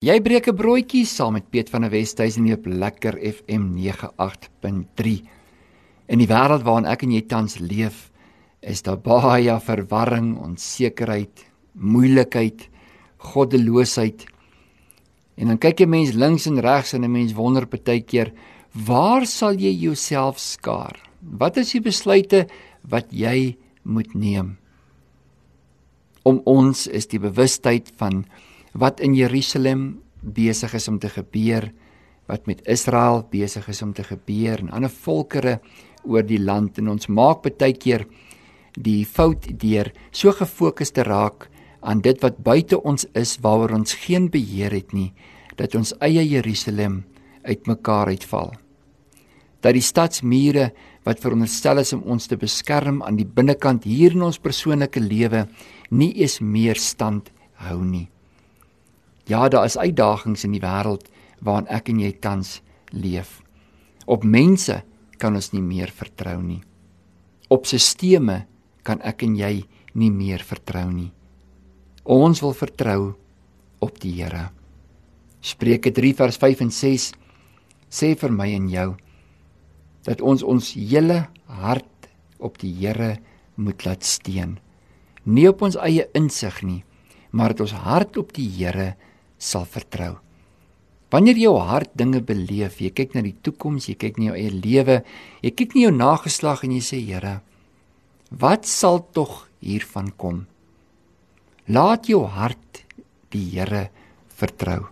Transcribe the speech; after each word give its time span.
Jy 0.00 0.14
breek 0.24 0.46
'n 0.48 0.56
broodjie 0.56 1.04
saam 1.04 1.34
met 1.36 1.50
Piet 1.52 1.68
van 1.68 1.82
der 1.82 1.90
Westhuizen 1.92 2.48
op 2.54 2.64
Lekker 2.64 3.18
FM 3.20 3.76
98.3. 3.76 5.28
In 6.08 6.18
die 6.18 6.26
wêreld 6.26 6.64
waarin 6.64 6.88
ek 6.88 7.02
en 7.02 7.12
jy 7.12 7.20
tans 7.28 7.58
leef, 7.58 8.08
is 8.62 8.80
daar 8.80 8.96
baie 8.96 9.60
verwarring, 9.60 10.38
onsekerheid, 10.40 11.44
moeilikheid, 11.74 12.70
goddeloosheid. 13.18 14.24
En 15.36 15.48
dan 15.48 15.58
kyk 15.58 15.80
jy 15.80 15.86
mens 15.86 16.16
links 16.16 16.46
en 16.46 16.60
regs 16.60 16.94
en 16.94 17.04
'n 17.04 17.12
mens 17.12 17.34
wonder 17.34 17.68
baie 17.68 18.00
keer, 18.00 18.32
waar 18.72 19.26
sal 19.26 19.52
jy 19.52 19.84
jouself 19.84 20.38
skaar? 20.38 20.96
Wat 21.20 21.58
is 21.58 21.72
die 21.72 21.80
besluite 21.80 22.48
wat 22.88 23.12
jy 23.12 23.58
moet 23.82 24.14
neem? 24.14 24.56
Om 26.24 26.40
ons 26.46 26.86
is 26.86 27.06
die 27.06 27.20
bewustheid 27.20 27.92
van 27.98 28.24
wat 28.72 29.00
in 29.00 29.14
Jerusalem 29.14 30.00
besig 30.20 30.74
is 30.74 30.88
om 30.88 30.98
te 30.98 31.08
gebeur, 31.08 31.70
wat 32.30 32.46
met 32.46 32.62
Israel 32.68 33.24
besig 33.30 33.66
is 33.68 33.82
om 33.82 33.92
te 33.92 34.04
gebeur 34.06 34.60
en 34.62 34.70
ander 34.70 34.92
volkere 34.92 35.58
oor 36.06 36.22
die 36.22 36.40
land. 36.40 36.78
En 36.78 36.92
ons 36.94 37.08
maak 37.10 37.42
baie 37.42 37.74
keer 37.74 38.06
die 38.78 39.04
fout 39.04 39.48
deur 39.58 39.90
so 40.12 40.32
gefokus 40.32 40.94
te 40.94 41.02
raak 41.02 41.48
aan 41.80 42.02
dit 42.04 42.20
wat 42.22 42.38
buite 42.44 42.78
ons 42.78 43.06
is 43.18 43.38
waaroor 43.42 43.74
ons 43.80 43.96
geen 44.04 44.28
beheer 44.30 44.70
het 44.70 44.92
nie 44.92 45.10
dat 45.56 45.74
ons 45.74 45.92
eie 46.00 46.22
Jerusalem 46.24 47.02
uitmekaar 47.44 48.12
uitval. 48.14 48.54
Dat 49.60 49.74
die 49.76 49.84
stadsmure 49.84 50.70
wat 51.04 51.20
veronderstel 51.20 51.82
is 51.82 51.92
om 51.96 52.04
ons 52.04 52.28
te 52.28 52.38
beskerm 52.40 53.02
aan 53.02 53.18
die 53.18 53.26
binnekant 53.28 53.84
hier 53.88 54.14
in 54.16 54.24
ons 54.28 54.40
persoonlike 54.40 55.02
lewe 55.02 55.48
nie 55.90 56.12
eens 56.20 56.38
meer 56.40 56.80
stand 56.80 57.32
hou 57.66 57.82
nie 57.84 58.08
Ja, 59.30 59.48
daar 59.48 59.64
is 59.64 59.78
uitdagings 59.78 60.42
in 60.44 60.56
die 60.56 60.62
wêreld 60.62 61.06
waarin 61.38 61.68
ek 61.70 61.92
en 61.92 62.00
jy 62.02 62.10
tans 62.18 62.56
leef. 62.90 63.38
Op 64.10 64.24
mense 64.26 64.80
kan 65.22 65.36
ons 65.38 65.52
nie 65.54 65.62
meer 65.62 65.92
vertrou 65.94 66.40
nie. 66.42 66.58
Op 67.46 67.68
sisteme 67.70 68.42
kan 68.82 68.98
ek 69.06 69.22
en 69.22 69.36
jy 69.38 69.52
nie 69.94 70.10
meer 70.10 70.42
vertrou 70.42 70.88
nie. 70.90 71.12
Ons 72.02 72.42
wil 72.42 72.56
vertrou 72.58 73.12
op 73.78 74.00
die 74.02 74.16
Here. 74.18 74.48
Spreuke 75.40 75.92
3 75.94 76.10
vers 76.18 76.38
5 76.40 76.64
en 76.66 76.72
6 76.74 77.06
sê 77.90 78.10
vir 78.18 78.34
my 78.34 78.48
en 78.56 78.66
jou 78.72 78.88
dat 80.08 80.24
ons 80.26 80.42
ons 80.42 80.72
hele 80.74 81.20
hart 81.46 82.10
op 82.42 82.58
die 82.58 82.72
Here 82.80 83.12
moet 83.54 83.86
laat 83.86 84.02
steun. 84.02 84.58
Nie 85.22 85.46
op 85.52 85.62
ons 85.62 85.78
eie 85.78 86.08
insig 86.18 86.62
nie, 86.66 86.82
maar 87.30 87.54
dat 87.54 87.68
ons 87.68 87.78
hart 87.86 88.18
op 88.18 88.34
die 88.34 88.48
Here 88.58 88.96
sal 89.40 89.64
vertrou. 89.64 90.18
Wanneer 91.10 91.40
jou 91.42 91.56
hart 91.58 91.90
dinge 91.98 92.20
beleef, 92.22 92.78
jy 92.78 92.92
kyk 92.94 93.16
na 93.16 93.24
die 93.24 93.34
toekoms, 93.42 93.88
jy 93.90 93.96
kyk 93.98 94.20
na 94.20 94.30
jou 94.30 94.36
eie 94.38 94.52
lewe, 94.54 95.00
jy 95.42 95.50
kyk 95.58 95.74
na 95.74 95.86
jou 95.88 95.94
nageslag 95.96 96.62
en 96.66 96.76
jy 96.76 96.82
sê 96.86 97.00
Here, 97.02 97.40
wat 98.30 98.68
sal 98.70 99.00
tog 99.16 99.48
hiervan 99.58 100.12
kom? 100.14 100.44
Laat 101.66 102.06
jou 102.06 102.22
hart 102.30 102.84
die 103.34 103.42
Here 103.56 103.88
vertrou. 104.38 104.84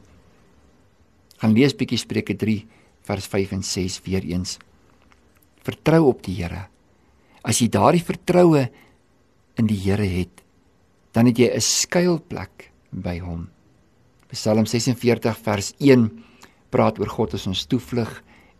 Gaan 1.38 1.54
lees 1.54 1.76
bietjie 1.78 2.00
Spreuke 2.02 2.34
3 2.34 2.64
vers 3.06 3.28
5 3.30 3.54
en 3.54 3.62
6 3.62 4.00
weer 4.08 4.26
eens. 4.26 4.58
Vertrou 5.62 6.08
op 6.10 6.24
die 6.26 6.34
Here. 6.40 6.66
As 7.46 7.62
jy 7.62 7.68
daardie 7.70 8.02
vertroue 8.02 8.66
in 9.58 9.70
die 9.70 9.78
Here 9.86 10.06
het, 10.18 10.42
dan 11.14 11.30
het 11.30 11.38
jy 11.38 11.48
'n 11.54 11.60
skuilplek 11.60 12.72
by 12.90 13.18
hom. 13.22 13.48
Psalm 14.28 14.66
46 14.68 15.38
vers 15.40 15.70
1 15.80 16.02
praat 16.68 16.98
oor 17.00 17.08
God 17.08 17.32
as 17.38 17.46
ons 17.48 17.62
toevlug 17.64 18.10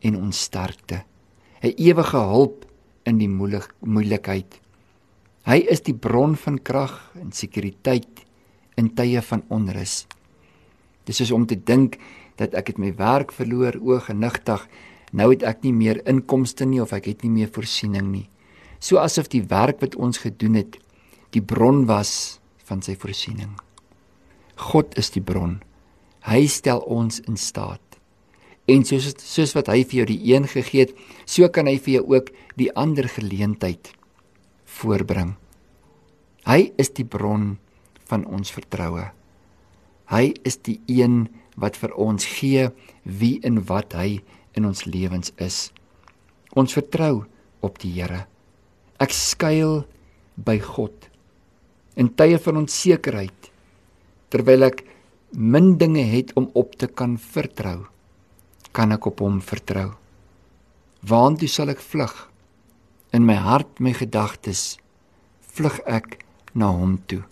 en 0.00 0.16
ons 0.16 0.44
sterkte. 0.48 1.04
'n 1.60 1.74
Ewige 1.76 2.16
hulp 2.16 2.64
in 3.04 3.18
die 3.18 3.28
moeilik, 3.28 3.68
moeilikheid. 3.84 4.60
Hy 5.44 5.58
is 5.68 5.80
die 5.84 5.94
bron 5.94 6.36
van 6.36 6.58
krag 6.58 7.12
en 7.20 7.32
sekuriteit 7.32 8.24
in 8.76 8.94
tye 8.94 9.20
van 9.20 9.44
onrus. 9.48 10.06
Dis 11.04 11.20
is 11.20 11.30
om 11.30 11.44
te 11.46 11.56
dink 11.56 11.98
dat 12.36 12.54
ek 12.54 12.72
het 12.72 12.78
my 12.78 12.94
werk 12.96 13.32
verloor, 13.32 13.76
o 13.76 14.00
genigtig, 14.00 14.68
nou 15.12 15.30
het 15.30 15.42
ek 15.42 15.64
nie 15.64 15.72
meer 15.72 16.00
inkomste 16.08 16.64
nie 16.64 16.80
of 16.80 16.92
ek 16.92 17.06
het 17.12 17.22
nie 17.22 17.30
meer 17.30 17.48
voorsiening 17.52 18.12
nie. 18.12 18.28
So 18.80 18.96
asof 18.96 19.28
die 19.28 19.42
werk 19.42 19.80
wat 19.80 19.96
ons 19.96 20.18
gedoen 20.18 20.54
het, 20.54 20.78
die 21.30 21.42
bron 21.42 21.86
was 21.86 22.40
van 22.64 22.80
sy 22.82 22.96
voorsiening. 22.96 23.58
God 24.58 24.96
is 24.98 25.10
die 25.10 25.22
bron. 25.22 25.60
Hy 26.28 26.44
stel 26.52 26.82
ons 26.84 27.22
in 27.24 27.38
staat. 27.40 27.80
En 28.68 28.84
soos 28.84 29.14
soos 29.24 29.54
wat 29.56 29.70
hy 29.72 29.80
vir 29.88 30.02
jou 30.02 30.08
die 30.10 30.20
een 30.28 30.48
gegee 30.50 30.84
het, 30.84 30.92
so 31.24 31.48
kan 31.48 31.70
hy 31.70 31.78
vir 31.80 31.98
jou 31.98 32.04
ook 32.18 32.32
die 32.60 32.68
ander 32.76 33.08
geleentheid 33.08 33.94
voorbring. 34.78 35.36
Hy 36.44 36.72
is 36.80 36.92
die 36.96 37.06
bron 37.08 37.56
van 38.08 38.26
ons 38.28 38.52
vertroue. 38.52 39.08
Hy 40.08 40.32
is 40.48 40.60
die 40.64 40.78
een 40.88 41.26
wat 41.60 41.76
vir 41.80 41.92
ons 41.96 42.24
gee 42.38 42.68
wie 43.04 43.36
en 43.44 43.62
wat 43.68 43.96
hy 43.96 44.20
in 44.56 44.68
ons 44.68 44.84
lewens 44.88 45.32
is. 45.40 45.68
Ons 46.56 46.76
vertrou 46.76 47.26
op 47.64 47.80
die 47.82 47.92
Here. 47.96 48.26
Ek 49.00 49.12
skuil 49.14 49.82
by 50.36 50.58
God 50.62 51.08
in 51.98 52.12
tye 52.14 52.38
van 52.38 52.62
onsekerheid 52.62 53.50
terwyl 54.32 54.68
ek 54.68 54.84
min 55.30 55.76
dinge 55.78 56.04
het 56.08 56.32
om 56.36 56.50
op 56.54 56.74
te 56.76 56.86
kan 56.86 57.18
vertrou, 57.18 57.86
kan 58.72 58.92
ek 58.92 59.06
op 59.10 59.20
hom 59.20 59.40
vertrou. 59.44 59.92
Waartoe 61.04 61.48
sal 61.48 61.72
ek 61.72 61.82
vlug? 61.84 62.14
In 63.12 63.24
my 63.24 63.36
hart, 63.40 63.80
my 63.80 63.94
gedagtes, 63.96 64.78
vlug 65.40 65.78
ek 65.86 66.20
na 66.54 66.70
hom 66.72 66.98
toe. 67.08 67.22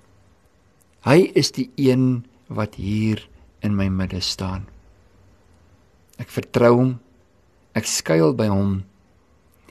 Hy 1.07 1.31
is 1.39 1.53
die 1.55 1.69
een 1.77 2.25
wat 2.49 2.79
hier 2.81 3.21
in 3.63 3.77
my 3.77 3.89
midde 3.93 4.21
staan. 4.21 4.67
Ek 6.19 6.31
vertrou 6.33 6.73
hom. 6.77 6.93
Ek 7.77 7.85
skuil 7.89 8.33
by 8.37 8.49
hom. 8.49 8.81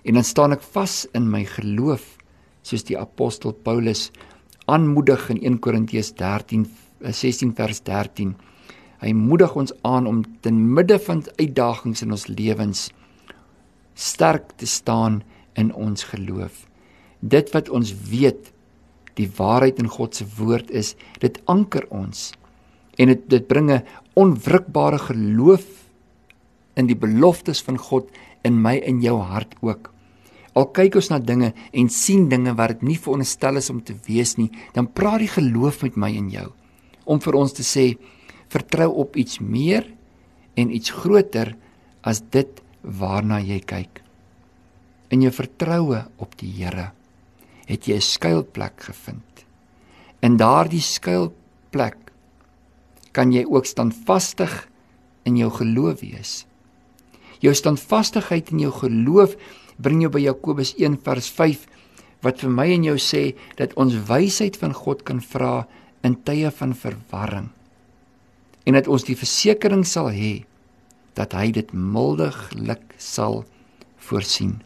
En 0.05 0.19
dan 0.19 0.27
staan 0.27 0.53
ek 0.53 0.65
vas 0.75 1.05
in 1.17 1.25
my 1.31 1.41
geloof 1.49 2.15
soos 2.65 2.85
die 2.85 2.97
apostel 2.97 3.53
Paulus 3.53 4.11
aanmoedig 4.69 5.27
in 5.33 5.41
1 5.41 5.59
Korintiërs 5.61 6.13
13 6.17 6.65
16 7.11 7.53
vers 7.55 7.81
13. 7.85 8.35
Hy 9.03 9.11
moedig 9.13 9.55
ons 9.55 9.73
aan 9.85 10.07
om 10.07 10.23
ten 10.41 10.57
midde 10.73 10.97
van 10.99 11.23
uitdagings 11.37 12.01
in 12.05 12.15
ons 12.15 12.27
lewens 12.31 12.87
sterk 13.95 14.55
te 14.59 14.67
staan 14.67 15.21
in 15.55 15.71
ons 15.73 16.07
geloof. 16.11 16.65
Dit 17.19 17.51
wat 17.55 17.69
ons 17.69 17.93
weet, 18.09 18.51
die 19.15 19.29
waarheid 19.37 19.79
in 19.79 19.87
God 19.91 20.15
se 20.15 20.25
woord 20.37 20.71
is, 20.71 20.95
dit 21.23 21.37
anker 21.51 21.87
ons 21.89 22.31
en 22.99 23.11
dit 23.11 23.23
dit 23.29 23.47
bring 23.47 23.71
'n 23.71 23.83
onwrikbare 24.15 24.99
geloof 24.99 25.65
in 26.75 26.87
die 26.87 26.95
beloftes 26.95 27.61
van 27.61 27.77
God 27.77 28.09
in 28.43 28.61
my 28.61 28.79
en 28.79 29.01
jou 29.01 29.19
hart 29.19 29.55
ook. 29.61 29.91
Al 30.55 30.65
kyk 30.65 30.95
ons 30.95 31.09
na 31.09 31.19
dinge 31.19 31.53
en 31.73 31.89
sien 31.89 32.29
dinge 32.29 32.55
wat 32.55 32.67
dit 32.67 32.81
nie 32.81 32.99
veronderstel 32.99 33.55
is 33.55 33.69
om 33.69 33.83
te 33.83 33.95
wees 34.07 34.37
nie, 34.37 34.51
dan 34.73 34.93
praat 34.93 35.19
die 35.19 35.27
geloof 35.27 35.81
met 35.83 35.95
my 35.95 36.15
en 36.15 36.29
jou 36.29 36.51
om 37.05 37.21
vir 37.21 37.37
ons 37.37 37.53
te 37.53 37.63
sê 37.63 37.95
vertrou 38.51 38.91
op 39.05 39.15
iets 39.17 39.39
meer 39.39 39.87
en 40.55 40.73
iets 40.73 40.93
groter 40.93 41.55
as 42.05 42.21
dit 42.33 42.61
waarna 42.81 43.39
jy 43.41 43.59
kyk. 43.65 44.01
In 45.09 45.25
jou 45.25 45.31
vertroue 45.33 46.05
op 46.21 46.35
die 46.39 46.51
Here 46.57 46.91
het 47.65 47.87
jy 47.87 47.95
'n 47.97 48.01
skuilplek 48.01 48.81
gevind. 48.89 49.45
In 50.21 50.37
daardie 50.37 50.81
skuilplek 50.81 51.97
kan 53.11 53.31
jy 53.31 53.45
ook 53.45 53.65
standvastig 53.65 54.67
in 55.23 55.37
jou 55.37 55.49
geloof 55.49 55.99
wees. 55.99 56.45
Jou 57.39 57.53
standvastigheid 57.53 58.51
in 58.51 58.59
jou 58.59 58.71
geloof 58.71 59.35
bring 59.77 60.01
jou 60.01 60.11
by 60.11 60.19
Jakobus 60.19 60.75
1 60.77 60.97
vers 61.03 61.29
5 61.29 61.67
wat 62.21 62.39
vir 62.39 62.49
my 62.49 62.67
en 62.73 62.83
jou 62.83 62.97
sê 62.97 63.35
dat 63.57 63.73
ons 63.75 63.93
wysheid 64.07 64.57
van 64.57 64.73
God 64.73 65.03
kan 65.03 65.21
vra 65.21 65.67
in 66.05 66.17
tye 66.23 66.51
van 66.53 66.73
verwarring 66.77 67.49
en 68.65 68.77
dat 68.77 68.89
ons 68.89 69.05
die 69.05 69.17
versekering 69.17 69.85
sal 69.87 70.09
hê 70.13 70.45
dat 71.15 71.35
hy 71.37 71.51
dit 71.55 71.69
mildiglik 71.71 72.95
sal 72.99 73.43
voorsien. 74.09 74.57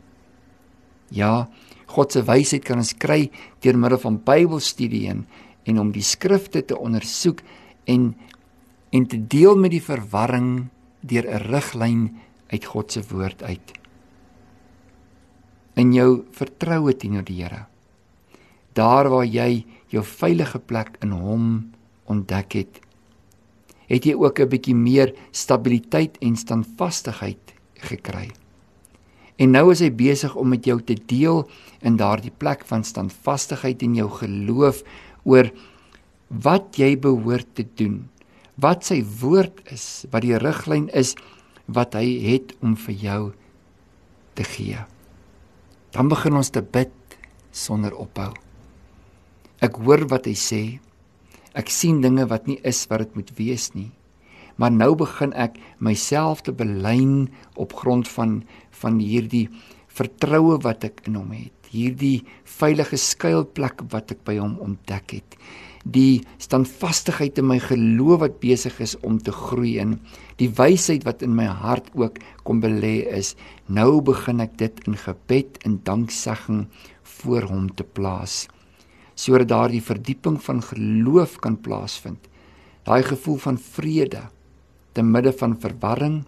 Ja, 1.13 1.47
God 1.89 2.13
se 2.13 2.23
wysheid 2.25 2.65
kan 2.65 2.81
ons 2.81 2.95
kry 2.97 3.27
deur 3.63 3.77
middel 3.77 4.01
van 4.01 4.19
Bybelstudie 4.25 5.07
en, 5.11 5.25
en 5.69 5.81
om 5.81 5.91
die 5.93 6.05
skrifte 6.05 6.63
te 6.65 6.77
ondersoek 6.77 7.43
en 7.89 8.13
en 8.89 9.03
te 9.05 9.19
deel 9.29 9.53
met 9.53 9.69
die 9.69 9.83
verwarring 9.85 10.71
deur 11.05 11.25
'n 11.29 11.43
riglyn 11.51 12.17
uit 12.49 12.65
God 12.65 12.91
se 12.91 13.03
woord 13.05 13.43
uit. 13.43 13.73
In 15.75 15.93
jou 15.93 16.25
vertroue 16.31 16.97
teenoor 16.97 17.23
die 17.23 17.43
Here. 17.43 17.67
Daar 18.73 19.09
waar 19.09 19.25
jy 19.25 19.65
jou 19.89 20.03
veilige 20.05 20.59
plek 20.59 20.97
in 21.03 21.11
hom 21.11 21.45
ontdek 22.09 22.53
het, 22.53 22.81
het 23.89 24.05
jy 24.05 24.13
ook 24.13 24.39
'n 24.39 24.49
bietjie 24.49 24.75
meer 24.75 25.13
stabiliteit 25.31 26.17
en 26.21 26.35
standvastigheid 26.35 27.53
gekry. 27.73 28.31
En 29.39 29.51
nou 29.51 29.71
is 29.71 29.79
hy 29.79 29.89
besig 29.89 30.35
om 30.35 30.49
met 30.49 30.65
jou 30.65 30.81
te 30.81 30.97
deel 31.07 31.49
in 31.81 31.95
daardie 31.95 32.33
plek 32.37 32.65
van 32.65 32.83
standvastigheid 32.83 33.81
en 33.81 33.95
jou 33.95 34.09
geloof 34.09 34.83
oor 35.23 35.51
wat 36.27 36.75
jy 36.77 36.99
behoort 36.99 37.47
te 37.55 37.65
doen. 37.75 38.09
Wat 38.55 38.83
sy 38.83 38.99
woord 39.21 39.61
is, 39.71 40.05
wat 40.11 40.21
die 40.21 40.37
riglyn 40.37 40.89
is 40.89 41.15
wat 41.65 41.93
hy 41.93 42.19
het 42.25 42.55
om 42.65 42.75
vir 42.75 42.95
jou 42.95 43.23
te 44.33 44.43
gee. 44.43 44.77
Dan 45.95 46.09
begin 46.09 46.35
ons 46.35 46.49
te 46.49 46.61
bid 46.61 46.91
sonder 47.51 47.95
ophou. 47.95 48.33
Ek 49.59 49.75
hoor 49.83 50.05
wat 50.07 50.23
hy 50.29 50.37
sê. 50.39 50.63
Ek 51.51 51.67
sien 51.67 51.97
dinge 51.99 52.23
wat 52.31 52.45
nie 52.47 52.61
is 52.63 52.85
wat 52.87 53.01
dit 53.03 53.15
moet 53.17 53.31
wees 53.35 53.65
nie. 53.75 53.89
Maar 54.55 54.71
nou 54.71 54.93
begin 54.99 55.33
ek 55.35 55.57
myself 55.83 56.45
te 56.47 56.53
belyn 56.55 57.27
op 57.59 57.73
grond 57.75 58.07
van 58.07 58.37
van 58.79 59.01
hierdie 59.03 59.49
vertroue 59.91 60.61
wat 60.63 60.85
ek 60.87 61.01
in 61.09 61.17
hom 61.19 61.33
het. 61.35 61.51
Hierdie 61.73 62.23
veilige 62.47 62.95
skuilplek 63.03 63.83
wat 63.91 64.13
ek 64.15 64.21
by 64.29 64.37
hom 64.39 64.53
ontdek 64.63 65.17
het. 65.17 65.35
Die 65.83 66.23
standvastigheid 66.39 67.41
in 67.43 67.49
my 67.49 67.57
geloof 67.59 68.21
wat 68.23 68.37
besig 68.39 68.79
is 68.85 68.95
om 69.03 69.17
te 69.19 69.33
groei 69.35 69.73
en 69.83 69.97
die 70.39 70.47
wysheid 70.55 71.03
wat 71.07 71.25
in 71.25 71.35
my 71.35 71.49
hart 71.65 71.91
ook 71.99 72.21
kom 72.47 72.63
belê 72.63 73.01
is. 73.11 73.33
Nou 73.67 73.99
begin 74.07 74.39
ek 74.39 74.55
dit 74.63 74.79
in 74.87 74.95
gebed 75.03 75.59
en 75.67 75.81
danksegging 75.83 76.63
voor 77.19 77.49
hom 77.51 77.67
te 77.75 77.83
plaas 77.83 78.45
sodat 79.19 79.49
daardie 79.51 79.83
verdieping 79.83 80.37
van 80.43 80.61
geloof 80.63 81.39
kan 81.43 81.57
plaasvind. 81.59 82.21
Daai 82.87 83.03
gevoel 83.03 83.39
van 83.43 83.57
vrede 83.59 84.23
te 84.95 85.03
midde 85.03 85.33
van 85.35 85.57
verwarring 85.59 86.21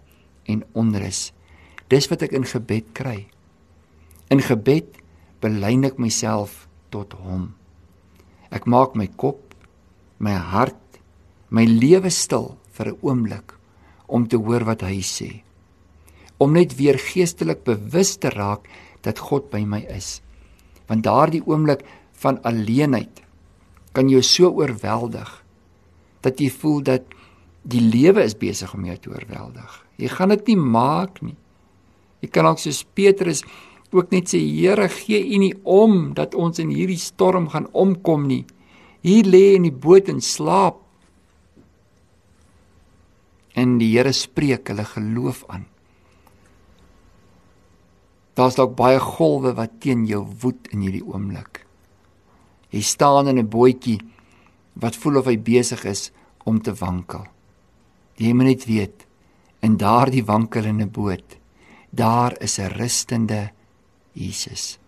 en 0.52 0.64
onrus. 0.76 1.30
Dis 1.88 2.08
wat 2.12 2.24
ek 2.26 2.36
in 2.36 2.44
gebed 2.48 2.92
kry. 2.96 3.24
In 4.32 4.44
gebed 4.44 5.00
belyn 5.42 5.88
ek 5.88 5.98
myself 6.00 6.66
tot 6.92 7.16
hom. 7.24 7.50
Ek 8.52 8.68
maak 8.68 8.94
my 8.96 9.08
kop, 9.16 9.40
my 10.20 10.36
hart, 10.36 10.78
my 11.48 11.64
lewe 11.64 12.12
stil 12.12 12.56
vir 12.76 12.92
'n 12.92 12.98
oomblik 13.00 13.56
om 14.06 14.28
te 14.28 14.36
hoor 14.36 14.64
wat 14.64 14.82
hy 14.84 15.00
sê. 15.00 15.42
Om 16.38 16.52
net 16.52 16.76
weer 16.76 16.98
geestelik 16.98 17.64
bewus 17.64 18.16
te 18.16 18.28
raak 18.28 18.68
dat 19.02 19.18
God 19.18 19.50
by 19.50 19.64
my 19.64 19.80
is. 19.88 20.20
Want 20.88 21.04
daardie 21.04 21.42
oomblik 21.46 21.84
van 22.22 22.40
alleenheid 22.48 23.22
kan 23.92 24.08
jou 24.08 24.22
so 24.24 24.50
oorweldig 24.56 25.30
dat 26.22 26.40
jy 26.40 26.48
voel 26.54 26.80
dat 26.86 27.04
die 27.62 27.82
lewe 27.82 28.24
is 28.24 28.38
besig 28.38 28.72
om 28.74 28.86
jou 28.86 28.96
te 28.98 29.10
oorweldig. 29.12 29.70
Jy 29.98 30.10
gaan 30.10 30.32
dit 30.34 30.52
nie 30.52 30.58
maak 30.58 31.20
nie. 31.22 31.36
Jy 32.22 32.30
kan 32.30 32.46
ook 32.46 32.62
soos 32.62 32.82
Petrus 32.94 33.42
ook 33.92 34.10
net 34.14 34.30
sê 34.32 34.40
Here 34.40 34.88
gee 34.88 35.20
U 35.34 35.38
nie 35.42 35.54
om 35.62 36.14
dat 36.16 36.34
ons 36.34 36.58
in 36.62 36.72
hierdie 36.72 37.00
storm 37.00 37.50
gaan 37.52 37.68
omkom 37.72 38.26
nie. 38.30 38.44
Hier 39.02 39.26
lê 39.26 39.56
in 39.56 39.66
die 39.66 39.74
boot 39.74 40.08
en 40.08 40.22
slaap. 40.22 40.78
En 43.58 43.76
die 43.82 43.92
Here 43.92 44.14
spreek 44.16 44.70
hulle 44.72 44.86
geloof 44.88 45.44
aan. 45.52 45.66
Daar's 48.38 48.56
dalk 48.56 48.78
baie 48.78 49.00
golwe 49.02 49.52
wat 49.58 49.76
teen 49.84 50.06
jou 50.08 50.24
woed 50.40 50.70
in 50.72 50.86
hierdie 50.86 51.04
oomblik. 51.04 51.61
Hy 52.72 52.80
staan 52.80 53.28
in 53.28 53.38
'n 53.38 53.48
bootjie 53.48 54.00
wat 54.80 54.96
voel 54.96 55.18
of 55.20 55.26
hy 55.26 55.36
besig 55.36 55.84
is 55.84 56.10
om 56.44 56.60
te 56.62 56.72
wankel. 56.72 57.26
Jy 58.16 58.32
moet 58.32 58.46
net 58.46 58.64
weet 58.66 59.06
in 59.62 59.76
daardie 59.76 60.24
wankelende 60.24 60.86
boot, 60.86 61.38
daar 61.90 62.34
is 62.40 62.58
'n 62.58 62.72
rustende 62.72 63.52
Jesus. 64.12 64.78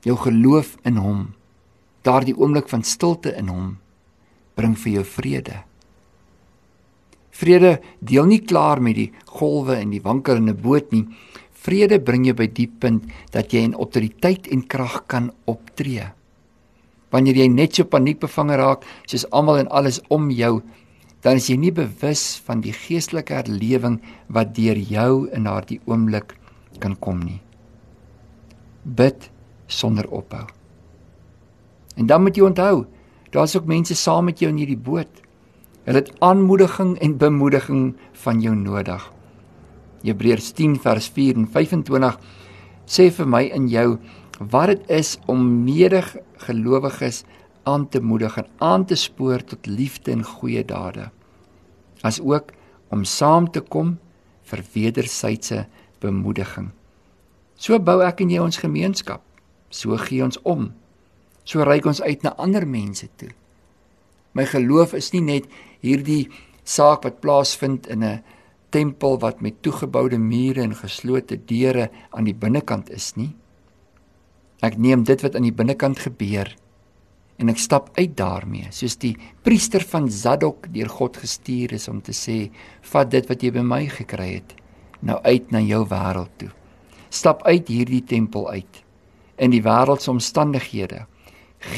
Jou 0.00 0.16
geloof 0.16 0.76
in 0.84 0.96
hom, 0.96 1.34
daardie 2.02 2.36
oomblik 2.36 2.68
van 2.68 2.82
stilte 2.82 3.36
in 3.36 3.48
hom, 3.48 3.78
bring 4.54 4.78
vir 4.78 4.92
jou 4.92 5.04
vrede. 5.04 5.64
Vrede 7.30 7.80
deel 8.00 8.24
nie 8.24 8.40
klaar 8.40 8.82
met 8.82 8.94
die 8.94 9.12
golwe 9.24 9.76
en 9.76 9.90
die 9.90 10.02
wankelende 10.02 10.54
boot 10.54 10.90
nie, 10.92 11.06
Vrede 11.60 11.98
bring 12.00 12.24
jou 12.24 12.36
by 12.38 12.46
die 12.56 12.68
punt 12.68 13.04
dat 13.34 13.52
jy 13.52 13.66
in 13.68 13.76
autoriteit 13.76 14.48
en 14.48 14.62
krag 14.64 15.02
kan 15.12 15.28
optree. 15.50 16.06
Wanneer 17.12 17.42
jy 17.42 17.48
net 17.52 17.76
so 17.76 17.84
paniekbevange 17.90 18.56
raak, 18.56 18.86
soos 19.10 19.26
almal 19.34 19.60
en 19.60 19.72
alles 19.74 19.98
om 20.08 20.30
jou, 20.32 20.60
dan 21.20 21.36
is 21.36 21.50
jy 21.50 21.58
nie 21.60 21.74
bewus 21.74 22.38
van 22.46 22.62
die 22.64 22.72
geestelike 22.72 23.34
herlewing 23.36 23.98
wat 24.32 24.54
deur 24.56 24.78
jou 24.78 25.26
in 25.36 25.44
daardie 25.44 25.80
oomblik 25.90 26.32
kan 26.80 26.96
kom 26.96 27.20
nie. 27.20 27.40
Bid 28.84 29.28
sonder 29.68 30.08
ophou. 30.08 30.46
En 32.00 32.08
dan 32.08 32.24
moet 32.24 32.38
jy 32.38 32.46
onthou, 32.46 32.86
daar's 33.34 33.56
ook 33.58 33.68
mense 33.68 33.94
saam 33.98 34.30
met 34.30 34.40
jou 34.40 34.48
in 34.48 34.62
hierdie 34.62 34.80
boot. 34.80 35.10
Hulle 35.84 36.00
het 36.00 36.12
aanmoediging 36.24 36.96
en 37.04 37.18
bemoediging 37.20 37.90
van 38.24 38.40
jou 38.40 38.54
nodig. 38.56 39.02
Hebreërs 40.02 40.52
10 40.56 40.78
vers 40.80 41.08
4 41.12 41.36
en 41.36 41.46
25 41.48 42.18
sê 42.90 43.10
vir 43.14 43.28
my 43.28 43.42
in 43.54 43.68
jou 43.68 43.98
wat 44.40 44.72
dit 44.72 44.90
is 45.00 45.18
om 45.28 45.42
medegelowiges 45.64 47.24
aan 47.68 47.88
te 47.88 48.00
moedig 48.00 48.38
en 48.40 48.48
aan 48.58 48.84
te 48.84 48.96
spoor 48.96 49.44
tot 49.44 49.66
liefde 49.66 50.12
en 50.12 50.24
goeie 50.24 50.64
dade. 50.64 51.10
As 52.02 52.20
ook 52.20 52.52
om 52.88 53.04
saam 53.04 53.50
te 53.52 53.60
kom 53.60 53.98
vir 54.48 54.64
wederwysige 54.72 55.66
bemoediging. 56.00 56.70
So 57.60 57.78
bou 57.78 58.00
ek 58.02 58.22
en 58.24 58.32
jy 58.32 58.40
ons 58.40 58.62
gemeenskap. 58.62 59.20
So 59.70 59.96
gee 60.00 60.24
ons 60.24 60.40
om. 60.48 60.70
So 61.44 61.62
reik 61.66 61.86
ons 61.86 62.00
uit 62.02 62.24
na 62.24 62.32
ander 62.40 62.66
mense 62.66 63.06
toe. 63.20 63.30
My 64.32 64.46
geloof 64.48 64.94
is 64.96 65.12
nie 65.12 65.22
net 65.22 65.48
hierdie 65.84 66.30
saak 66.64 67.04
wat 67.04 67.20
plaasvind 67.20 67.86
in 67.86 68.04
'n 68.04 68.22
tempel 68.70 69.18
wat 69.18 69.40
met 69.40 69.62
toegeboude 69.62 70.18
mure 70.18 70.62
en 70.62 70.74
geslote 70.76 71.38
deure 71.46 71.90
aan 72.10 72.26
die 72.28 72.36
binnekant 72.36 72.90
is 72.94 73.12
nie. 73.18 73.32
Ek 74.62 74.76
neem 74.78 75.04
dit 75.08 75.22
wat 75.24 75.36
aan 75.36 75.46
die 75.46 75.56
binnekant 75.56 76.02
gebeur 76.06 76.52
en 77.40 77.48
ek 77.48 77.60
stap 77.62 77.88
uit 77.96 78.12
daarmee, 78.18 78.68
soos 78.68 78.98
die 79.00 79.14
priester 79.46 79.80
van 79.88 80.10
Zadok 80.12 80.66
deur 80.74 80.90
God 80.92 81.16
gestuur 81.22 81.72
is 81.72 81.88
om 81.88 82.02
te 82.04 82.12
sê, 82.12 82.50
vat 82.92 83.08
dit 83.08 83.24
wat 83.30 83.40
jy 83.40 83.52
by 83.54 83.62
my 83.64 83.86
gekry 83.88 84.26
het, 84.34 84.52
nou 85.00 85.16
uit 85.24 85.48
na 85.48 85.62
jou 85.64 85.80
wêreld 85.88 86.34
toe. 86.36 86.50
Stap 87.08 87.40
uit 87.48 87.72
hierdie 87.72 88.02
tempel 88.04 88.44
uit 88.52 88.82
in 89.40 89.54
die 89.54 89.62
wêreldse 89.64 90.12
omstandighede. 90.12 91.06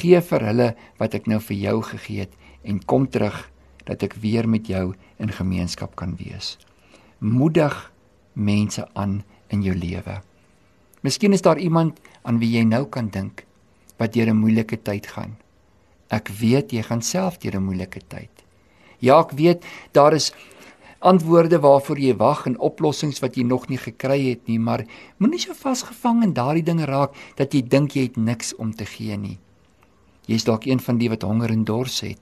Gee 0.00 0.18
vir 0.18 0.48
hulle 0.48 0.68
wat 0.98 1.14
ek 1.14 1.30
nou 1.30 1.38
vir 1.46 1.60
jou 1.60 1.76
gegee 1.92 2.26
het 2.26 2.34
en 2.66 2.82
kom 2.82 3.06
terug 3.06 3.38
dat 3.86 4.02
ek 4.02 4.18
weer 4.18 4.50
met 4.50 4.66
jou 4.66 4.88
in 5.22 5.30
gemeenskap 5.30 5.94
kan 5.94 6.18
wees 6.18 6.56
moedig 7.22 7.92
mense 8.34 8.82
aan 8.98 9.22
in 9.54 9.62
jou 9.62 9.74
lewe. 9.76 10.18
Miskien 11.02 11.32
is 11.32 11.42
daar 11.42 11.58
iemand 11.58 12.00
aan 12.22 12.38
wie 12.42 12.50
jy 12.50 12.64
nou 12.66 12.84
kan 12.90 13.08
dink 13.10 13.44
wat 13.98 14.12
deur 14.12 14.30
'n 14.30 14.42
moeilike 14.42 14.82
tyd 14.82 15.06
gaan. 15.06 15.36
Ek 16.10 16.28
weet 16.28 16.72
jy 16.72 16.82
gaan 16.82 17.02
self 17.02 17.38
deur 17.38 17.56
'n 17.56 17.64
moeilike 17.64 18.00
tyd. 18.08 18.30
Ja, 18.98 19.20
ek 19.20 19.30
weet 19.30 19.64
daar 19.92 20.12
is 20.12 20.32
antwoorde 20.98 21.58
waarvoor 21.58 21.98
jy 21.98 22.14
wag 22.16 22.46
en 22.46 22.58
oplossings 22.58 23.20
wat 23.20 23.36
jy 23.36 23.42
nog 23.42 23.68
nie 23.68 23.78
gekry 23.78 24.30
het 24.30 24.46
nie, 24.46 24.58
maar 24.58 24.84
moenie 25.18 25.38
so 25.38 25.54
vasgevang 25.54 26.22
in 26.22 26.32
daardie 26.32 26.62
dinge 26.62 26.84
raak 26.84 27.14
dat 27.36 27.54
jy 27.54 27.62
dink 27.62 27.92
jy 27.92 28.02
het 28.02 28.16
niks 28.16 28.54
om 28.54 28.74
te 28.74 28.84
gee 28.84 29.16
nie. 29.16 29.38
Jy's 30.26 30.44
dalk 30.44 30.66
een 30.66 30.80
van 30.80 30.98
die 30.98 31.08
wat 31.08 31.22
honger 31.22 31.50
en 31.50 31.64
dors 31.64 32.00
het. 32.00 32.20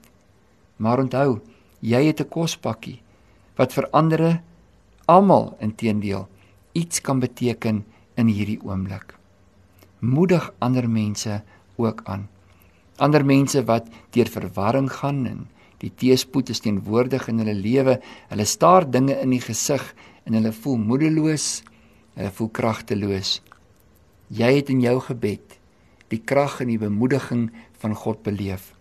Maar 0.77 0.99
onthou, 0.99 1.39
jy 1.79 2.05
het 2.05 2.21
'n 2.21 2.29
kospakkie 2.29 3.01
wat 3.55 3.73
vir 3.73 3.87
ander 3.91 4.41
almal 5.05 5.55
intedeel 5.59 6.27
iets 6.77 7.01
kan 7.01 7.19
beteken 7.19 7.85
in 8.15 8.27
hierdie 8.27 8.59
oomblik. 8.63 9.15
Moedig 9.99 10.51
ander 10.59 10.89
mense 10.89 11.41
ook 11.75 12.01
aan. 12.03 12.27
Ander 12.97 13.25
mense 13.25 13.63
wat 13.65 13.89
deur 14.13 14.29
verwarring 14.29 14.89
gaan 14.91 15.25
en 15.25 15.47
die 15.81 15.91
teëspoed 15.97 16.51
is 16.53 16.61
teenwoordig 16.61 17.27
in 17.31 17.41
hulle 17.41 17.57
lewe, 17.57 17.97
hulle 18.29 18.45
staar 18.45 18.85
dinge 18.85 19.17
in 19.21 19.33
die 19.33 19.41
gesig 19.41 19.83
en 20.25 20.37
hulle 20.37 20.51
voel 20.53 20.77
moedeloos, 20.77 21.47
hulle 22.17 22.33
voel 22.37 22.51
kragteloos. 22.53 23.39
Jy 24.29 24.51
het 24.59 24.69
in 24.69 24.83
jou 24.83 24.99
gebed 25.07 25.57
die 26.11 26.21
krag 26.21 26.59
en 26.61 26.69
die 26.69 26.81
bemoediging 26.81 27.49
van 27.81 27.95
God 27.97 28.21
beleef. 28.23 28.73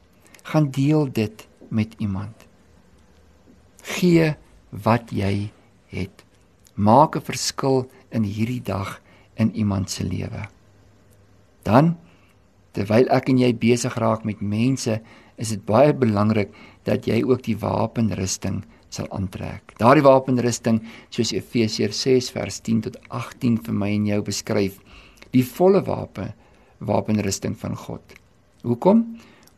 Gaan 0.50 0.71
deel 0.75 1.09
dit 1.15 1.47
met 1.71 1.95
iemand. 1.99 2.35
Gee 3.97 4.35
wat 4.71 5.15
jy 5.15 5.50
het. 5.90 6.25
Maak 6.75 7.16
'n 7.16 7.20
verskil 7.20 7.90
in 8.11 8.23
hierdie 8.23 8.62
dag 8.62 9.00
in 9.35 9.54
iemand 9.54 9.90
se 9.90 10.04
lewe. 10.04 10.49
Dan 11.62 11.97
terwyl 12.73 13.09
ek 13.11 13.28
en 13.28 13.38
jy 13.38 13.52
besig 13.54 13.94
raak 13.99 14.25
met 14.25 14.40
mense 14.40 15.00
is 15.37 15.49
dit 15.49 15.64
baie 15.64 15.92
belangrik 15.92 16.52
dat 16.85 17.06
jy 17.06 17.23
ook 17.25 17.42
die 17.42 17.56
wapenrusting 17.56 18.64
sal 18.88 19.06
aantrek. 19.14 19.75
Daardie 19.78 20.04
wapenrusting, 20.04 20.80
soos 21.11 21.32
Efesiërs 21.32 22.02
6 22.02 22.30
vers 22.35 22.61
10 22.66 22.80
tot 22.80 22.99
18 23.09 23.59
vir 23.66 23.75
my 23.75 23.90
en 23.94 24.06
jou 24.06 24.23
beskryf, 24.26 24.80
die 25.30 25.44
volle 25.47 25.82
wapen 25.87 26.35
wapenrusting 26.78 27.56
van 27.61 27.76
God. 27.76 28.02
Hoekom? 28.66 29.04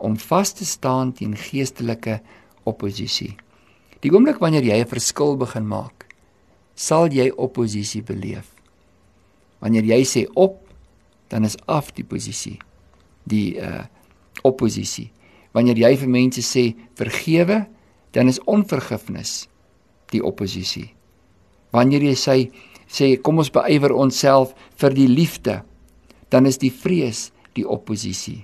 Om 0.02 0.18
vas 0.18 0.52
te 0.52 0.66
staan 0.66 1.12
teen 1.16 1.36
geestelike 1.38 2.20
oppositie. 2.68 3.36
Die 4.02 4.10
oomblik 4.10 4.40
wanneer 4.42 4.64
jy 4.66 4.82
'n 4.82 4.90
verskil 4.90 5.36
begin 5.36 5.66
maak, 5.66 6.01
sal 6.74 7.12
jy 7.12 7.30
oppositie 7.36 8.02
beleef. 8.06 8.48
Wanneer 9.62 9.86
jy 9.86 10.02
sê 10.08 10.22
op, 10.34 10.58
dan 11.30 11.46
is 11.46 11.56
af 11.70 11.92
die 11.96 12.04
posisie. 12.04 12.58
Die 13.28 13.58
uh 13.60 13.84
oppositie. 14.42 15.10
Wanneer 15.54 15.78
jy 15.78 15.92
vir 16.00 16.10
mense 16.10 16.42
sê 16.42 16.72
vergewe, 16.98 17.66
dan 18.16 18.28
is 18.32 18.40
onvergifnis 18.50 19.46
die 20.10 20.22
oppositie. 20.24 20.88
Wanneer 21.72 22.08
jy 22.10 22.16
sê 22.18 22.36
sê 22.92 23.14
kom 23.24 23.38
ons 23.40 23.52
beywer 23.52 23.94
onsself 23.96 24.56
vir 24.80 24.96
die 24.96 25.08
liefde, 25.08 25.60
dan 26.28 26.48
is 26.48 26.58
die 26.60 26.72
vrees 26.72 27.30
die 27.56 27.64
oppositie. 27.64 28.42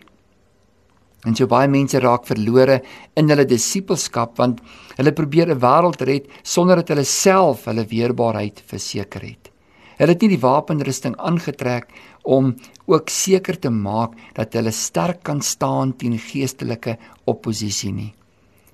En 1.29 1.37
so 1.37 1.45
baie 1.51 1.69
mense 1.69 2.01
raak 2.01 2.25
verlore 2.25 2.79
in 3.21 3.29
hulle 3.29 3.45
disippelskap 3.45 4.39
want 4.41 4.63
hulle 4.97 5.13
probeer 5.13 5.53
'n 5.53 5.61
wêreld 5.61 6.01
red 6.09 6.25
sonder 6.43 6.77
dat 6.81 6.89
hulle 6.89 7.05
self 7.05 7.67
hulle 7.69 7.85
weerbaarheid 7.85 8.63
verseker 8.65 9.23
het. 9.23 9.53
Hulle 9.99 10.15
het 10.15 10.23
nie 10.23 10.37
die 10.37 10.47
wapenrusting 10.47 11.17
aangetrek 11.19 11.93
om 12.23 12.55
ook 12.87 13.11
seker 13.11 13.59
te 13.59 13.71
maak 13.71 14.15
dat 14.35 14.55
hulle 14.55 14.73
sterk 14.73 15.23
kan 15.23 15.41
staan 15.43 15.97
teen 15.97 16.19
geestelike 16.19 16.97
oppositie 17.27 17.93
nie. 17.93 18.15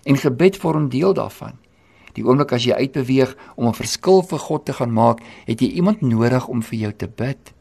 En 0.05 0.17
gebed 0.17 0.57
vorm 0.57 0.89
deel 0.89 1.15
daarvan. 1.15 1.59
Die 2.15 2.23
oomblik 2.23 2.53
as 2.53 2.65
jy 2.65 2.75
uitbeweeg 2.75 3.35
om 3.57 3.67
'n 3.67 3.81
verskil 3.83 4.23
vir 4.23 4.39
God 4.39 4.65
te 4.65 4.73
gaan 4.73 4.93
maak, 4.93 5.19
het 5.47 5.61
jy 5.61 5.69
iemand 5.69 6.03
nodig 6.03 6.47
om 6.49 6.63
vir 6.63 6.79
jou 6.79 6.93
te 6.93 7.09
bid. 7.09 7.53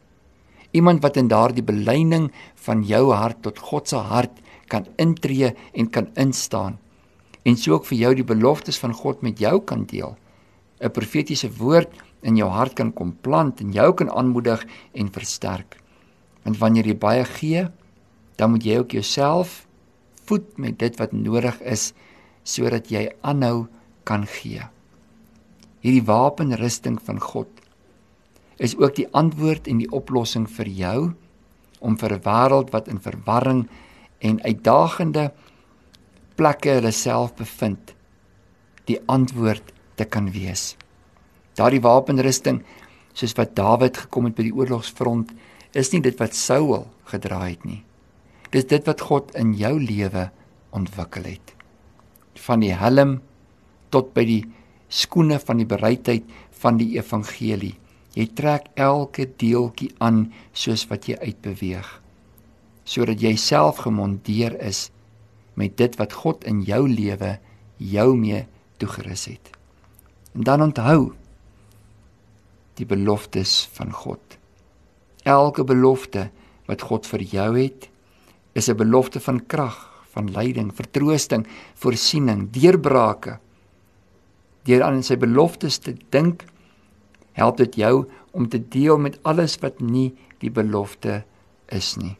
Iemand 0.70 1.02
wat 1.02 1.16
in 1.16 1.28
daardie 1.28 1.64
belyning 1.64 2.32
van 2.54 2.82
jou 2.82 3.12
hart 3.12 3.42
tot 3.42 3.58
God 3.58 3.88
se 3.88 3.96
hart 3.96 4.43
kan 4.68 4.86
intree 4.96 5.54
en 5.72 5.90
kan 5.90 6.08
instaan. 6.14 6.78
En 7.44 7.56
so 7.56 7.72
ook 7.72 7.86
vir 7.86 7.98
jou 7.98 8.14
die 8.14 8.24
beloftes 8.24 8.78
van 8.78 8.92
God 8.92 9.22
met 9.22 9.38
jou 9.38 9.60
kan 9.60 9.84
deel. 9.84 10.16
'n 10.80 10.90
Profetiese 10.90 11.50
woord 11.58 11.92
in 12.22 12.36
jou 12.36 12.48
hart 12.50 12.74
kan 12.74 12.92
kom 12.92 13.12
plant 13.20 13.60
en 13.60 13.72
jou 13.72 13.92
kan 13.94 14.10
aanmoedig 14.10 14.66
en 14.92 15.12
versterk. 15.12 15.76
Want 16.42 16.58
wanneer 16.58 16.86
jy 16.86 16.96
baie 16.96 17.24
gee, 17.24 17.68
dan 18.36 18.50
moet 18.50 18.64
jy 18.64 18.78
ook 18.78 18.90
jouself 18.90 19.66
voed 20.24 20.58
met 20.58 20.78
dit 20.78 20.96
wat 20.98 21.12
nodig 21.12 21.60
is 21.60 21.92
sodat 22.42 22.90
jy 22.92 23.08
aanhou 23.20 23.66
kan 24.04 24.26
gee. 24.26 24.62
Hierdie 25.84 26.04
wapenrusting 26.04 26.98
van 27.02 27.20
God 27.20 27.48
is 28.56 28.76
ook 28.76 28.94
die 28.96 29.08
antwoord 29.12 29.68
en 29.68 29.80
die 29.82 29.90
oplossing 29.90 30.46
vir 30.48 30.68
jou 30.68 30.98
om 31.80 31.96
vir 31.96 32.12
'n 32.12 32.24
wêreld 32.24 32.70
wat 32.72 32.88
in 32.88 33.00
verwarring 33.00 33.68
en 34.24 34.40
uitdagende 34.42 35.28
plekke 36.38 36.78
hulle 36.78 36.92
self 36.94 37.34
bevind, 37.38 37.92
die 38.88 38.98
antwoord 39.10 39.72
te 39.98 40.06
kan 40.08 40.30
wees. 40.34 40.74
Daardie 41.54 41.82
wapenrusting 41.84 42.62
soos 43.14 43.36
wat 43.38 43.54
Dawid 43.54 44.00
gekom 44.04 44.28
het 44.28 44.36
by 44.38 44.48
die 44.48 44.56
oorlogsfront 44.56 45.30
is 45.78 45.92
nie 45.92 46.02
dit 46.02 46.18
wat 46.18 46.34
Saul 46.34 46.88
gedra 47.10 47.44
het 47.44 47.62
nie. 47.68 47.82
Dis 48.50 48.66
dit 48.70 48.82
wat 48.86 49.04
God 49.06 49.30
in 49.38 49.54
jou 49.58 49.76
lewe 49.78 50.28
ontwikkel 50.74 51.30
het 51.36 51.54
van 52.44 52.64
die 52.64 52.74
helm 52.74 53.20
tot 53.94 54.10
by 54.14 54.24
die 54.26 54.42
skoene 54.90 55.38
van 55.38 55.60
die 55.62 55.68
bereidheid 55.70 56.26
van 56.58 56.80
die 56.80 56.96
evangelie. 56.98 57.76
Jy 58.18 58.26
trek 58.34 58.72
elke 58.74 59.28
deeltjie 59.38 59.92
aan 60.02 60.26
soos 60.50 60.82
wat 60.90 61.06
jy 61.10 61.18
uitbeweeg 61.22 62.00
sodat 62.84 63.20
jy 63.20 63.34
self 63.40 63.82
gemonteer 63.84 64.56
is 64.60 64.90
met 65.54 65.76
dit 65.76 65.96
wat 65.96 66.12
God 66.12 66.44
in 66.44 66.62
jou 66.66 66.84
lewe 66.88 67.38
jou 67.76 68.08
mee 68.16 68.44
toegerus 68.78 69.26
het. 69.30 69.50
En 70.34 70.44
dan 70.46 70.62
onthou 70.62 71.12
die 72.78 72.86
beloftes 72.86 73.64
van 73.72 73.92
God. 73.94 74.38
Elke 75.24 75.64
belofte 75.64 76.28
wat 76.66 76.82
God 76.82 77.06
vir 77.06 77.22
jou 77.22 77.50
het, 77.58 77.88
is 78.54 78.68
'n 78.68 78.76
belofte 78.76 79.20
van 79.20 79.46
krag, 79.46 80.04
van 80.10 80.30
lyding, 80.30 80.74
vertroosting, 80.74 81.46
voorsiening, 81.74 82.50
deurbrake. 82.50 83.38
Deur 84.64 84.82
aan 84.82 85.02
sy 85.02 85.16
beloftes 85.16 85.78
te 85.78 85.96
dink, 86.10 86.44
help 87.32 87.56
dit 87.56 87.74
jou 87.74 88.06
om 88.32 88.48
te 88.48 88.68
deel 88.68 88.98
met 88.98 89.18
alles 89.22 89.58
wat 89.58 89.80
nie 89.80 90.14
die 90.38 90.50
belofte 90.50 91.24
is 91.66 91.96
nie. 91.96 92.16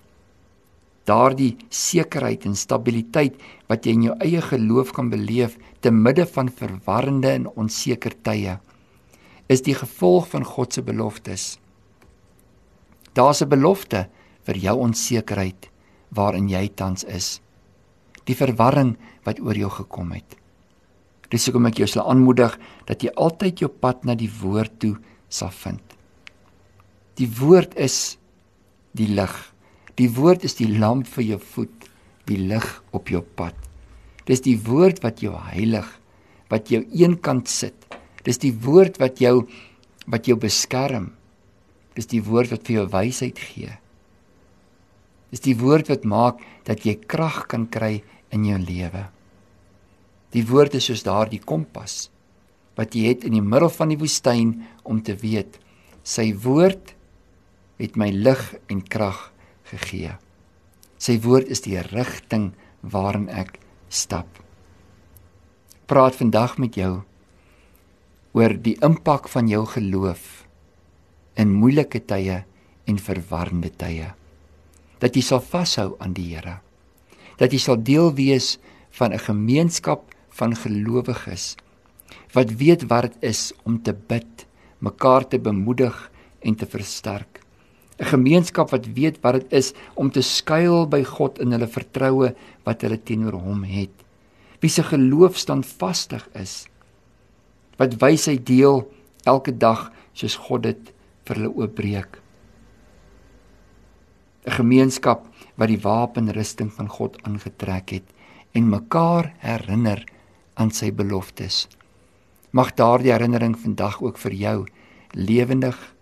Daardie 1.04 1.56
sekerheid 1.68 2.46
en 2.48 2.56
stabiliteit 2.56 3.36
wat 3.68 3.84
jy 3.84 3.92
in 3.92 4.06
jou 4.08 4.16
eie 4.24 4.40
geloof 4.40 4.92
kan 4.96 5.10
beleef 5.12 5.58
te 5.80 5.90
midde 5.90 6.24
van 6.26 6.48
verwarrende 6.48 7.34
en 7.34 7.50
onseker 7.60 8.16
tye, 8.24 8.58
is 9.48 9.62
die 9.62 9.76
gevolg 9.76 10.30
van 10.32 10.44
God 10.44 10.72
se 10.72 10.82
beloftes. 10.82 11.58
Daar's 13.12 13.42
'n 13.42 13.48
belofte 13.48 14.08
vir 14.44 14.56
jou 14.56 14.76
onsekerheid 14.78 15.70
waarin 16.10 16.48
jy 16.48 16.68
tans 16.68 17.04
is 17.04 17.40
die 18.28 18.36
verwarring 18.36 18.94
wat 19.24 19.40
oor 19.40 19.56
jou 19.56 19.70
gekom 19.72 20.12
het. 20.16 20.36
Dis 21.32 21.48
hoekom 21.48 21.68
ek 21.70 21.80
jou 21.82 21.88
sal 21.90 22.08
aanmoedig 22.10 22.56
dat 22.88 23.02
jy 23.02 23.12
altyd 23.16 23.64
jou 23.64 23.70
pad 23.70 24.04
na 24.04 24.16
die 24.16 24.30
woord 24.40 24.76
toe 24.80 24.94
sal 25.28 25.52
vind. 25.64 25.82
Die 27.18 27.28
woord 27.40 27.74
is 27.80 28.16
die 28.94 29.08
lig. 29.10 29.34
Die 29.98 30.08
woord 30.10 30.44
is 30.46 30.56
die 30.58 30.70
lamp 30.78 31.06
vir 31.14 31.24
jou 31.34 31.40
voet, 31.54 31.88
die 32.26 32.40
lig 32.40 32.66
op 32.96 33.10
jou 33.12 33.22
pad. 33.22 33.54
Dis 34.26 34.42
die 34.42 34.56
woord 34.58 35.02
wat 35.04 35.22
jou 35.22 35.34
heilig, 35.52 35.86
wat 36.50 36.70
jou 36.72 36.82
eenkant 36.96 37.50
sit. 37.50 37.76
Dis 38.24 38.40
die 38.42 38.54
woord 38.64 38.98
wat 39.02 39.20
jou 39.22 39.44
wat 40.10 40.28
jou 40.28 40.36
beskerm. 40.40 41.12
Dis 41.96 42.08
die 42.10 42.22
woord 42.24 42.50
wat 42.52 42.64
vir 42.66 42.80
jou 42.80 42.86
wysheid 42.92 43.38
gee. 43.40 43.70
Dis 45.32 45.44
die 45.44 45.56
woord 45.58 45.88
wat 45.92 46.04
maak 46.08 46.42
dat 46.66 46.84
jy 46.86 46.96
krag 47.10 47.44
kan 47.52 47.68
kry 47.70 48.02
in 48.34 48.44
jou 48.48 48.58
lewe. 48.60 49.06
Die 50.34 50.44
woord 50.46 50.74
is 50.74 50.88
soos 50.90 51.04
daardie 51.06 51.42
kompas 51.42 52.08
wat 52.74 52.96
jy 52.98 53.12
het 53.12 53.24
in 53.28 53.36
die 53.36 53.44
middel 53.44 53.70
van 53.70 53.92
die 53.92 54.00
woestyn 54.00 54.56
om 54.82 54.98
te 55.06 55.14
weet 55.20 55.60
sy 56.04 56.32
woord 56.44 56.92
het 57.78 57.96
my 57.98 58.10
lig 58.12 58.42
en 58.70 58.82
krag 58.82 59.30
gegee. 59.70 60.16
Sy 60.98 61.18
woord 61.20 61.48
is 61.48 61.64
die 61.64 61.78
rigting 61.90 62.52
waarin 62.80 63.28
ek 63.28 63.58
stap. 63.88 64.28
Praat 65.86 66.16
vandag 66.16 66.58
met 66.58 66.76
jou 66.76 67.02
oor 68.34 68.56
die 68.58 68.76
impak 68.82 69.28
van 69.28 69.48
jou 69.48 69.64
geloof 69.66 70.44
in 71.38 71.52
moeilike 71.54 72.00
tye 72.06 72.44
en 72.86 72.98
verwarrende 72.98 73.70
tye. 73.70 74.12
Dat 74.98 75.16
jy 75.16 75.22
sal 75.22 75.40
vashou 75.40 75.94
aan 76.00 76.14
die 76.16 76.32
Here 76.34 76.60
dat 77.40 77.54
jy 77.54 77.60
sal 77.62 77.80
deel 77.80 78.12
wees 78.14 78.58
van 78.98 79.12
'n 79.12 79.18
gemeenskap 79.18 80.14
van 80.30 80.54
gelowiges 80.54 81.56
wat 82.32 82.50
weet 82.50 82.82
wat 82.90 83.02
dit 83.02 83.16
is 83.30 83.52
om 83.64 83.82
te 83.82 83.94
bid, 83.94 84.46
mekaar 84.78 85.28
te 85.28 85.38
bemoedig 85.38 86.10
en 86.42 86.54
te 86.54 86.66
versterk. 86.66 87.33
'n 87.98 88.04
Gemeenskap 88.04 88.70
wat 88.70 88.86
weet 88.86 89.20
wat 89.22 89.34
dit 89.34 89.52
is 89.52 89.72
om 89.94 90.10
te 90.10 90.22
skuil 90.22 90.86
by 90.88 91.04
God 91.04 91.38
in 91.38 91.52
hulle 91.52 91.68
vertroue 91.70 92.34
wat 92.64 92.82
hulle 92.82 92.98
teenoor 92.98 93.38
hom 93.38 93.62
het. 93.62 93.92
Wie 94.60 94.70
se 94.70 94.82
geloof 94.82 95.36
standvastig 95.38 96.28
is. 96.34 96.66
Wat 97.78 98.00
wysheid 98.02 98.46
deel 98.46 98.90
elke 99.24 99.56
dag 99.56 99.92
soos 100.12 100.36
God 100.36 100.62
dit 100.62 100.92
vir 101.24 101.36
hulle 101.36 101.54
oopbreek. 101.54 102.18
'n 104.46 104.50
Gemeenskap 104.50 105.28
wat 105.56 105.68
die 105.68 105.80
wapenrusting 105.80 106.72
van 106.72 106.88
God 106.88 107.22
aangetrek 107.22 107.90
het 107.90 108.08
en 108.52 108.68
mekaar 108.68 109.32
herinner 109.38 110.04
aan 110.54 110.70
sy 110.70 110.90
beloftes. 110.92 111.68
Mag 112.50 112.74
daardie 112.74 113.12
herinnering 113.12 113.56
vandag 113.58 114.02
ook 114.02 114.18
vir 114.18 114.32
jou 114.32 114.66
lewendig, 115.10 115.94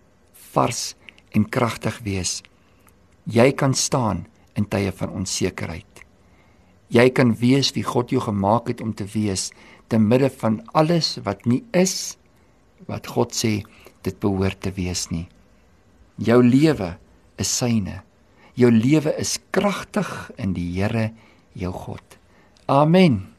vars 0.53 0.95
en 1.33 1.49
kragtig 1.49 1.99
wees. 2.05 2.41
Jy 3.25 3.51
kan 3.57 3.73
staan 3.73 4.25
in 4.57 4.67
tye 4.69 4.91
van 4.95 5.13
onsekerheid. 5.21 6.03
Jy 6.93 7.09
kan 7.15 7.33
wees 7.39 7.71
wie 7.73 7.85
God 7.85 8.13
jou 8.13 8.21
gemaak 8.21 8.69
het 8.69 8.81
om 8.81 8.93
te 8.93 9.07
wees 9.15 9.49
te 9.89 9.97
midde 9.97 10.29
van 10.41 10.61
alles 10.73 11.17
wat 11.25 11.45
nie 11.49 11.63
is 11.73 12.15
wat 12.87 13.07
God 13.15 13.33
sê 13.33 13.61
dit 14.03 14.15
behoort 14.19 14.61
te 14.61 14.73
wees 14.75 15.07
nie. 15.11 15.25
Jou 16.21 16.41
lewe 16.43 16.93
is 17.41 17.49
syne. 17.49 18.01
Jou 18.53 18.69
lewe 18.69 19.15
is 19.17 19.39
kragtig 19.55 20.09
in 20.37 20.53
die 20.53 20.67
Here, 20.75 21.09
jou 21.57 21.71
God. 21.73 22.19
Amen. 22.69 23.32